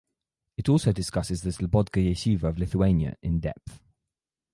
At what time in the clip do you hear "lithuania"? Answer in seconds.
2.57-3.15